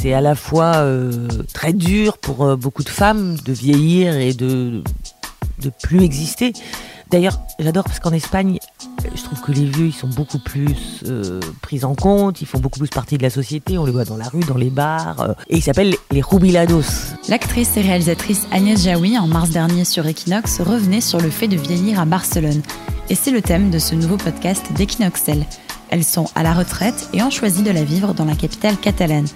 [0.00, 4.32] c'est à la fois euh, très dur pour euh, beaucoup de femmes de vieillir et
[4.32, 4.82] de
[5.60, 6.54] de plus exister.
[7.10, 8.58] D'ailleurs, j'adore parce qu'en Espagne,
[9.14, 12.60] je trouve que les vieux, ils sont beaucoup plus euh, pris en compte, ils font
[12.60, 15.34] beaucoup plus partie de la société, on les voit dans la rue, dans les bars,
[15.50, 17.12] et ils s'appellent les jubilados.
[17.28, 21.56] L'actrice et réalisatrice Agnès Jaoui, en mars dernier sur Equinox, revenait sur le fait de
[21.56, 22.62] vieillir à Barcelone.
[23.10, 25.44] Et c'est le thème de ce nouveau podcast d'Equinoxel.
[25.90, 29.26] Elles sont à la retraite et ont choisi de la vivre dans la capitale catalane.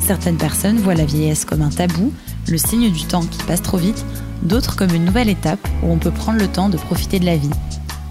[0.00, 2.12] Certaines personnes voient la vieillesse comme un tabou,
[2.48, 4.04] le signe du temps qui passe trop vite,
[4.42, 7.36] d'autres comme une nouvelle étape où on peut prendre le temps de profiter de la
[7.36, 7.50] vie.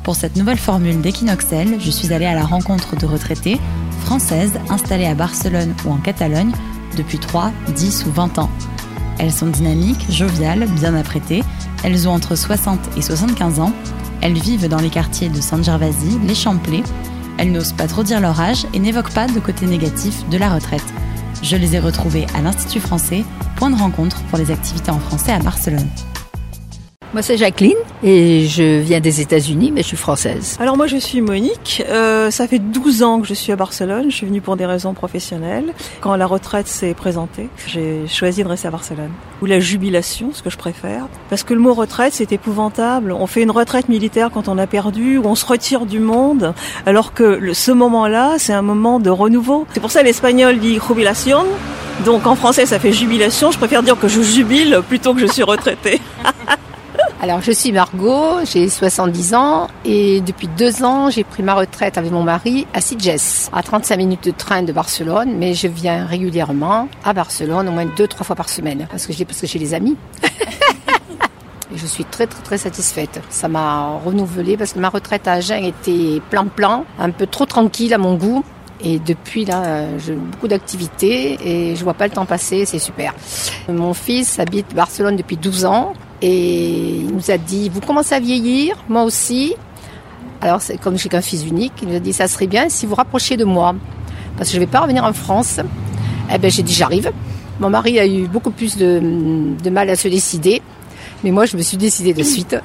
[0.03, 3.59] Pour cette nouvelle formule d'Equinoxel, je suis allée à la rencontre de retraités
[4.01, 6.51] françaises installées à Barcelone ou en Catalogne
[6.97, 8.49] depuis 3, 10 ou 20 ans.
[9.19, 11.43] Elles sont dynamiques, joviales, bien apprêtées,
[11.83, 13.73] elles ont entre 60 et 75 ans,
[14.21, 16.83] elles vivent dans les quartiers de San Gervasi, les Champlets,
[17.37, 20.49] elles n'osent pas trop dire leur âge et n'évoquent pas de côté négatif de la
[20.49, 20.83] retraite.
[21.41, 23.23] Je les ai retrouvées à l'Institut français,
[23.55, 25.87] point de rencontre pour les activités en français à Barcelone.
[27.11, 30.57] Moi, c'est Jacqueline et je viens des États-Unis, mais je suis française.
[30.59, 31.83] Alors moi, je suis Monique.
[31.89, 34.11] Euh, ça fait 12 ans que je suis à Barcelone.
[34.11, 35.73] Je suis venue pour des raisons professionnelles.
[36.01, 39.09] Quand la retraite s'est présentée, j'ai choisi de rester à Barcelone.
[39.41, 41.07] Ou la jubilation, ce que je préfère.
[41.31, 43.11] Parce que le mot retraite, c'est épouvantable.
[43.11, 46.53] On fait une retraite militaire quand on a perdu, ou on se retire du monde,
[46.85, 49.65] alors que le, ce moment-là, c'est un moment de renouveau.
[49.73, 51.43] C'est pour ça l'espagnol dit jubilación.
[52.05, 53.49] Donc en français, ça fait jubilation.
[53.49, 55.99] Je préfère dire que je jubile plutôt que je suis retraitée.
[57.21, 61.97] Alors, je suis Margot, j'ai 70 ans et depuis deux ans, j'ai pris ma retraite
[61.97, 66.05] avec mon mari à Sitges, à 35 minutes de train de Barcelone, mais je viens
[66.05, 69.47] régulièrement à Barcelone, au moins deux, trois fois par semaine, parce que j'ai, parce que
[69.47, 69.97] j'ai les amis.
[71.75, 73.21] Je suis très très très satisfaite.
[73.29, 77.93] Ça m'a renouvelée parce que ma retraite à Agen était plan-plan, un peu trop tranquille
[77.93, 78.43] à mon goût.
[78.81, 83.13] Et depuis là, j'ai beaucoup d'activités et je vois pas le temps passer, c'est super.
[83.67, 88.19] Mon fils habite Barcelone depuis 12 ans et il nous a dit, vous commencez à
[88.19, 89.55] vieillir, moi aussi.
[90.41, 92.95] Alors, comme j'ai qu'un fils unique, il nous a dit, ça serait bien si vous
[92.95, 93.75] rapprochiez de moi,
[94.37, 95.59] parce que je vais pas revenir en France.
[96.33, 97.11] Eh ben, j'ai dit, j'arrive.
[97.59, 99.01] Mon mari a eu beaucoup plus de,
[99.61, 100.61] de mal à se décider,
[101.23, 102.55] mais moi, je me suis décidée de suite.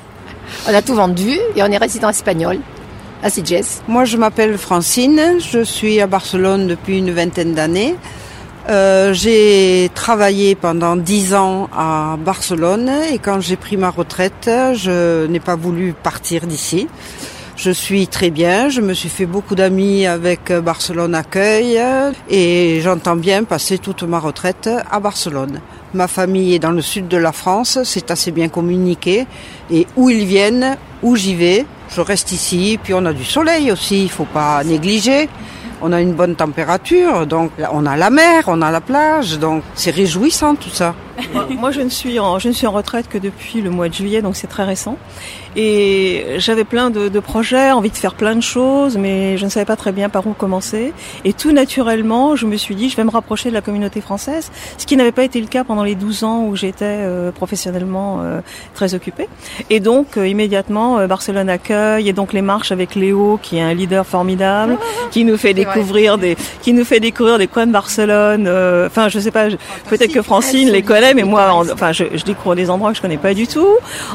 [0.68, 2.58] on a tout vendu et on est résident espagnol.
[3.88, 7.96] Moi, je m'appelle Francine, je suis à Barcelone depuis une vingtaine d'années.
[8.68, 15.26] Euh, j'ai travaillé pendant dix ans à Barcelone et quand j'ai pris ma retraite, je
[15.26, 16.86] n'ai pas voulu partir d'ici.
[17.56, 21.80] Je suis très bien, je me suis fait beaucoup d'amis avec Barcelone Accueil
[22.28, 25.60] et j'entends bien passer toute ma retraite à Barcelone.
[25.94, 29.26] Ma famille est dans le sud de la France, c'est assez bien communiqué
[29.70, 32.78] et où ils viennent, où j'y vais, je reste ici.
[32.82, 35.28] Puis on a du soleil aussi, il faut pas négliger
[35.84, 39.62] on a une bonne température, donc on a la mer, on a la plage, donc
[39.74, 40.94] c'est réjouissant tout ça.
[41.50, 43.94] Moi, je ne suis en, je ne suis en retraite que depuis le mois de
[43.94, 44.96] juillet, donc c'est très récent.
[45.56, 49.50] Et j'avais plein de, de, projets, envie de faire plein de choses, mais je ne
[49.50, 50.92] savais pas très bien par où commencer.
[51.24, 54.50] Et tout naturellement, je me suis dit, je vais me rapprocher de la communauté française,
[54.78, 58.18] ce qui n'avait pas été le cas pendant les 12 ans où j'étais euh, professionnellement
[58.22, 58.40] euh,
[58.74, 59.28] très occupée.
[59.70, 63.62] Et donc, euh, immédiatement, euh, Barcelone accueille, et donc les marches avec Léo, qui est
[63.62, 64.76] un leader formidable,
[65.12, 68.46] qui nous fait découvrir des, qui nous fait découvrir des coins de Barcelone.
[68.48, 69.46] euh, Enfin, je sais pas,
[69.88, 73.02] peut-être que Francine les connaît, mais moi, en- enfin, je, découvre des endroits que je
[73.02, 73.68] connais pas du tout.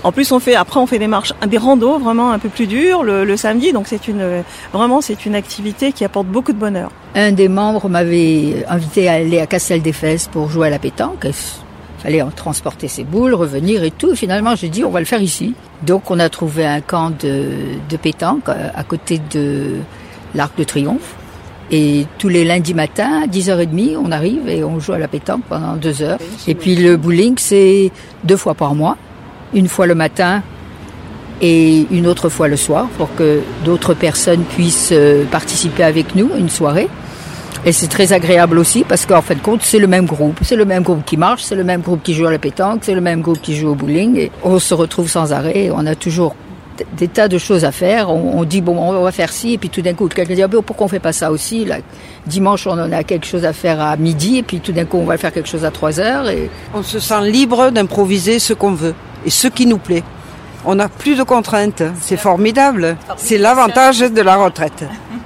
[0.04, 2.66] En plus, on fait, après, on fait des marches, des randos vraiment un peu plus
[2.66, 3.72] durs le, samedi.
[3.74, 6.90] Donc, c'est une, vraiment, c'est une activité qui apporte beaucoup de bonheur.
[7.16, 11.28] Un des membres m'avait invité à aller à Castel-des-Fesses pour jouer à la pétanque.
[12.00, 14.16] Fallait en transporter ses boules, revenir et tout.
[14.16, 15.54] Finalement, j'ai dit, on va le faire ici.
[15.84, 17.46] Donc, on a trouvé un camp de,
[17.90, 19.76] de pétanque euh, à côté de
[20.34, 21.16] l'Arc de Triomphe.
[21.72, 25.44] Et tous les lundis matins, à 10h30, on arrive et on joue à la pétanque
[25.48, 26.18] pendant deux heures.
[26.48, 27.92] Et puis le bowling, c'est
[28.24, 28.98] deux fois par mois.
[29.54, 30.42] Une fois le matin
[31.42, 36.30] et une autre fois le soir pour que d'autres personnes puissent euh, participer avec nous
[36.38, 36.90] une soirée.
[37.66, 40.40] Et c'est très agréable aussi parce qu'en fin de compte, c'est le même groupe.
[40.44, 42.82] C'est le même groupe qui marche, c'est le même groupe qui joue à la pétanque,
[42.84, 44.18] c'est le même groupe qui joue au bowling.
[44.18, 45.70] Et on se retrouve sans arrêt.
[45.74, 46.36] On a toujours
[46.98, 48.10] des tas de choses à faire.
[48.10, 49.54] On, on dit, bon, on va faire ci.
[49.54, 51.66] Et puis tout d'un coup, quelqu'un dit, ah, ben, pourquoi on fait pas ça aussi?
[51.66, 51.78] Là,
[52.26, 54.38] Dimanche, on en a quelque chose à faire à midi.
[54.38, 56.30] Et puis tout d'un coup, on va faire quelque chose à 3 heures.
[56.30, 58.96] Et On se sent libre d'improviser ce qu'on veut
[59.26, 60.04] et ce qui nous plaît.
[60.66, 61.84] On n'a plus de contraintes.
[62.02, 62.98] C'est formidable.
[63.18, 64.84] C'est l'avantage de la retraite.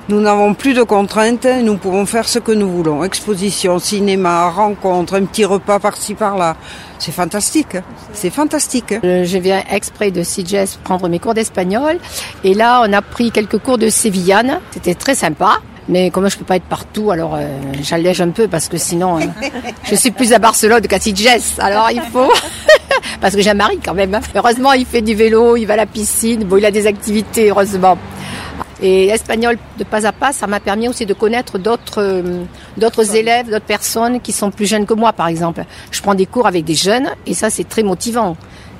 [0.10, 1.48] Nous n'avons plus de contraintes.
[1.64, 3.04] Nous pouvons faire ce que nous voulons.
[3.06, 6.58] Exposition, cinéma, rencontre, un petit repas par-ci par-là.
[7.00, 7.78] C'est fantastique.
[8.12, 8.94] C'est fantastique.
[9.04, 11.98] Euh, Je viens exprès de Sitges prendre mes cours d'espagnol.
[12.44, 14.60] Et là, on a pris quelques cours de sévillane.
[14.72, 15.60] C'était très sympa.
[15.90, 17.46] Mais comme je peux pas être partout, alors euh,
[17.82, 19.24] j'allège un peu parce que sinon, euh,
[19.84, 21.28] je suis plus à Barcelone qu'à Sitges.
[21.60, 22.32] Alors il faut,
[23.22, 24.16] parce que j'ai un mari quand même.
[24.16, 24.22] hein.
[24.34, 26.46] Heureusement, il fait du vélo, il va à la piscine.
[26.46, 27.98] Bon, il a des activités, heureusement.
[28.84, 32.44] Et espagnol de pas à pas, ça m'a permis aussi de connaître d'autres euh,
[32.76, 35.64] d'autres élèves, d'autres personnes qui sont plus jeunes que moi, par exemple.
[35.90, 38.36] Je prends des cours avec des jeunes et ça, c'est très motivant.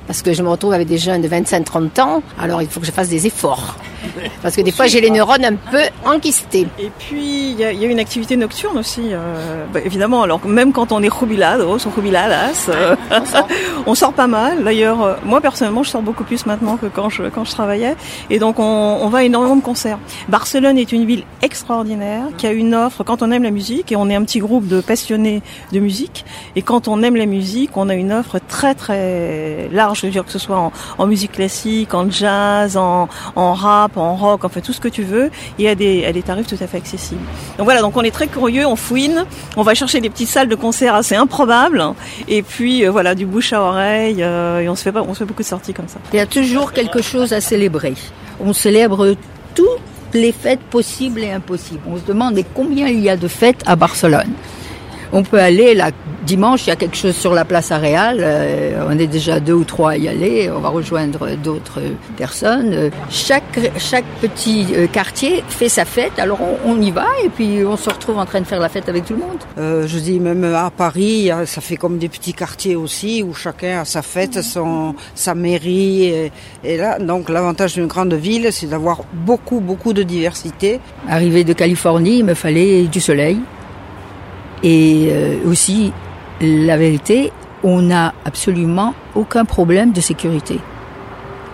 [0.06, 2.86] Parce que je me retrouve avec des jeunes de 25-30 ans, alors il faut que
[2.86, 3.76] je fasse des efforts.
[4.42, 6.66] Parce que des fois, j'ai les neurones un peu enquistés.
[6.78, 10.22] Et puis, il y, a- il y a une activité nocturne aussi, euh, bah, évidemment.
[10.22, 12.94] Alors, même quand on est jubilados, ou jubiladas, euh,
[13.86, 14.62] on sort pas mal.
[14.62, 17.96] D'ailleurs, euh, moi, personnellement, je sors beaucoup plus maintenant que quand je, quand je travaillais.
[18.28, 18.62] Et donc, on,
[19.00, 19.98] on va à énormément de concerts.
[20.28, 23.96] Barcelone est une ville extraordinaire, qui a une offre quand on aime la musique, et
[23.96, 25.40] on est un petit groupe de passionnés
[25.72, 26.26] de musique.
[26.56, 29.93] Et quand on aime la musique, on a une offre très, très large.
[29.94, 34.44] Je veux dire que ce soit en, musique classique, en jazz, en, rap, en rock,
[34.44, 36.78] en fait, tout ce que tu veux, et à des, des tarifs tout à fait
[36.78, 37.20] accessibles.
[37.58, 39.24] Donc voilà, donc on est très curieux, on fouine,
[39.56, 41.84] on va chercher des petites salles de concert assez improbables,
[42.28, 45.20] et puis euh, voilà, du bouche à oreille, euh, et on se fait on se
[45.20, 45.98] fait beaucoup de sorties comme ça.
[46.12, 47.94] Il y a toujours quelque chose à célébrer.
[48.40, 49.14] On célèbre
[49.54, 49.66] toutes
[50.12, 51.82] les fêtes possibles et impossibles.
[51.88, 54.32] On se demande combien il y a de fêtes à Barcelone?
[55.16, 55.90] On peut aller là
[56.26, 58.16] dimanche, il y a quelque chose sur la place Aréal.
[58.20, 60.50] euh, on est déjà deux ou trois à y aller.
[60.50, 61.80] On va rejoindre d'autres
[62.16, 62.90] personnes.
[63.10, 66.18] Chaque chaque petit euh, quartier fait sa fête.
[66.18, 68.68] Alors on, on y va et puis on se retrouve en train de faire la
[68.68, 69.38] fête avec tout le monde.
[69.56, 73.82] Euh, je dis même à Paris, ça fait comme des petits quartiers aussi où chacun
[73.82, 76.06] a sa fête, son, sa mairie.
[76.06, 76.32] Et,
[76.64, 80.80] et là, donc l'avantage d'une grande ville, c'est d'avoir beaucoup, beaucoup de diversité.
[81.08, 83.38] Arrivé de Californie, il me fallait du soleil.
[84.64, 85.92] Et euh, aussi,
[86.40, 87.30] la vérité,
[87.62, 90.58] on n'a absolument aucun problème de sécurité.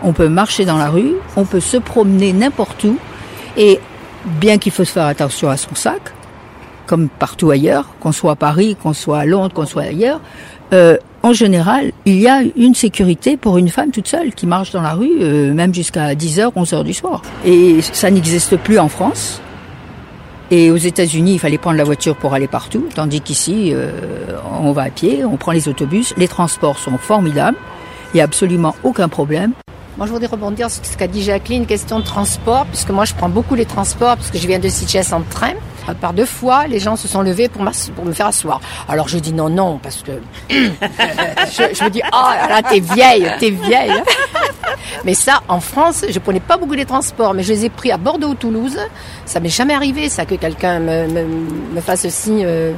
[0.03, 2.97] On peut marcher dans la rue, on peut se promener n'importe où,
[3.57, 3.81] et
[4.25, 6.01] bien qu'il faut se faire attention à son sac,
[6.87, 10.21] comme partout ailleurs, qu'on soit à Paris, qu'on soit à Londres, qu'on soit ailleurs,
[10.73, 14.73] euh, en général, il y a une sécurité pour une femme toute seule qui marche
[14.73, 17.23] dans la rue, euh, même jusqu'à 10h, 11h du soir.
[17.45, 19.43] Et ça n'existe plus en France.
[20.53, 23.91] Et aux États-Unis, il fallait prendre la voiture pour aller partout, tandis qu'ici, euh,
[24.61, 27.57] on va à pied, on prend les autobus, les transports sont formidables,
[28.13, 29.53] il n'y a absolument aucun problème.
[29.97, 33.15] Moi, je voudrais rebondir sur ce qu'a dit Jacqueline, question de transport, puisque moi, je
[33.15, 35.53] prends beaucoup les transports, puisque je viens de Sitges en train.
[36.01, 38.61] Par deux fois, les gens se sont levés pour, me faire asseoir.
[38.89, 40.13] Alors, je dis non, non, parce que
[40.51, 44.03] je, je me dis, oh là, t'es vieille, t'es vieille.
[45.05, 47.91] Mais ça, en France, je prenais pas beaucoup les transports, mais je les ai pris
[47.93, 48.79] à Bordeaux ou Toulouse.
[49.27, 51.25] Ça m'est jamais arrivé, ça, que quelqu'un me, me,
[51.75, 52.73] me fasse signe, euh,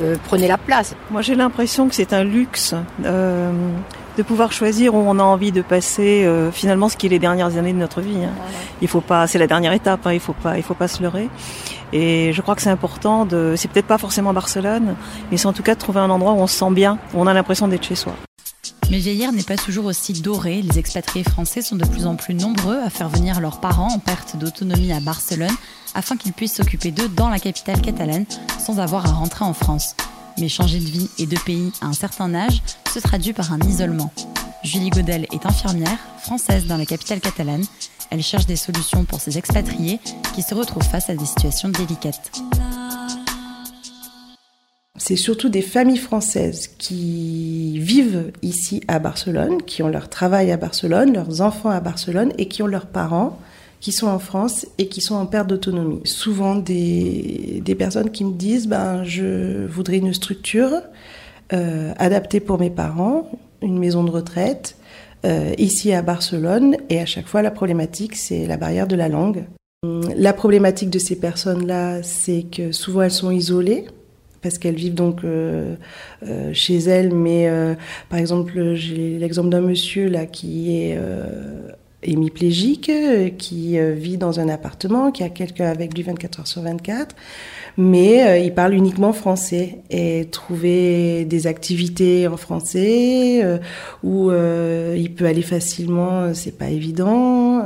[0.00, 0.94] euh, prenez la place.
[1.10, 2.74] Moi, j'ai l'impression que c'est un luxe
[3.04, 3.50] euh,
[4.16, 7.18] de pouvoir choisir où on a envie de passer euh, finalement ce qui est les
[7.18, 8.24] dernières années de notre vie.
[8.24, 8.30] hein.
[8.82, 10.06] Il faut pas, c'est la dernière étape.
[10.06, 11.28] hein, il faut pas, il faut pas se leurrer.
[11.92, 14.94] Et je crois que c'est important de, c'est peut-être pas forcément Barcelone,
[15.30, 17.20] mais c'est en tout cas de trouver un endroit où on se sent bien, où
[17.20, 18.12] on a l'impression d'être chez soi.
[18.90, 20.62] Mais vieillir n'est pas toujours aussi doré.
[20.62, 23.98] Les expatriés français sont de plus en plus nombreux à faire venir leurs parents en
[23.98, 25.54] perte d'autonomie à Barcelone
[25.94, 28.24] afin qu'ils puissent s'occuper d'eux dans la capitale catalane
[28.58, 29.94] sans avoir à rentrer en France.
[30.38, 32.62] Mais changer de vie et de pays à un certain âge
[32.92, 34.10] se traduit par un isolement.
[34.62, 37.64] Julie Godel est infirmière, française dans la capitale catalane.
[38.10, 40.00] Elle cherche des solutions pour ces expatriés
[40.34, 42.40] qui se retrouvent face à des situations délicates.
[44.98, 50.56] C'est surtout des familles françaises qui vivent ici à Barcelone, qui ont leur travail à
[50.56, 53.38] Barcelone, leurs enfants à Barcelone et qui ont leurs parents
[53.80, 56.00] qui sont en France et qui sont en perte d'autonomie.
[56.04, 60.82] Souvent des, des personnes qui me disent ben, je voudrais une structure
[61.52, 63.30] euh, adaptée pour mes parents,
[63.62, 64.76] une maison de retraite,
[65.24, 66.76] euh, ici à Barcelone.
[66.90, 69.44] Et à chaque fois, la problématique, c'est la barrière de la langue.
[70.16, 73.86] La problématique de ces personnes-là, c'est que souvent elles sont isolées
[74.42, 75.74] parce qu'elles vivent donc euh,
[76.26, 77.74] euh, chez elles, mais euh,
[78.08, 80.98] par exemple, j'ai l'exemple d'un monsieur là qui est
[82.02, 82.90] hémiplégique,
[83.38, 87.16] qui vit dans un appartement, qui a quelqu'un avec lui 24 heures sur 24,
[87.76, 89.78] mais il parle uniquement français.
[89.90, 93.44] Et trouver des activités en français
[94.04, 97.64] où il peut aller facilement, c'est pas évident.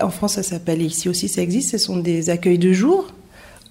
[0.00, 3.12] En France, ça s'appelle, ici aussi ça existe, ce sont des accueils de jour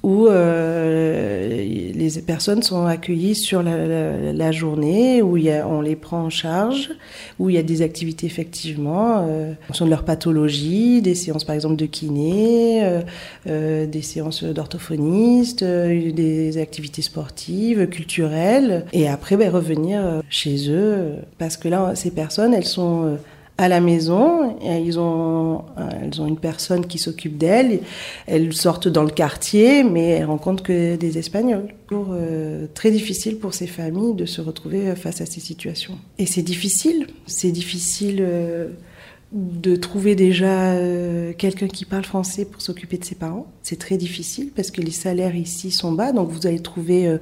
[0.06, 1.48] où euh,
[1.96, 5.36] les personnes sont accueillies sur la, journée, où
[5.66, 6.92] on les prend en charge,
[7.40, 11.44] où il y a des activités effectivement, euh, en fonction de leur pathologie, des séances
[11.44, 13.02] par exemple de kiné,
[13.48, 21.58] euh, des séances d'orthophonistes, des activités sportives, culturelles, et après ben, revenir chez eux, parce
[21.58, 23.18] que là, ces personnes, elles sont...
[23.60, 24.58] euh, à la maison.
[24.62, 25.64] Ils ont,
[26.02, 27.80] elles ont une personne qui s'occupe d'elles.
[28.28, 31.74] Elles sortent dans le quartier, mais elles rencontrent que des Espagnols.
[31.92, 35.98] Euh, très difficile pour ces familles de se retrouver face à ces situations.
[36.18, 37.08] Et c'est difficile.
[37.28, 38.18] C'est difficile.
[38.22, 38.68] Euh,
[39.36, 43.48] de trouver déjà euh, quelqu'un qui parle français pour s'occuper de ses parents.
[43.63, 47.18] C'est très difficile parce que les salaires ici sont bas, donc vous allez trouver euh,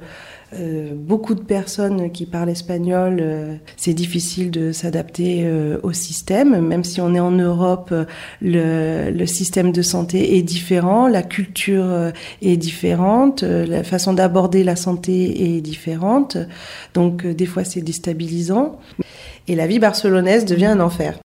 [0.54, 3.58] euh, beaucoup de personnes qui parlent espagnol.
[3.76, 5.44] c'est difficile de s'adapter
[5.82, 7.92] au système, même si on est en Europe,
[8.40, 14.76] le, le, système de santé est différent, la culture est différente, la façon d'aborder la
[14.76, 16.36] santé est différente,
[16.92, 18.78] donc des fois c'est déstabilisant.
[19.48, 21.18] Et la vie barcelonaise devient un enfer.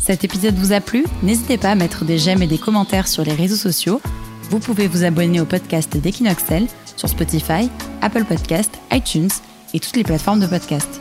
[0.00, 1.04] Cet épisode vous a plu?
[1.22, 4.00] N'hésitez pas à mettre des j'aime et des commentaires sur les réseaux sociaux.
[4.50, 6.66] Vous pouvez vous abonner au podcast d'Equinoxel
[6.96, 9.28] sur Spotify, Apple Podcast, iTunes
[9.74, 11.00] et toutes les plateformes de podcast.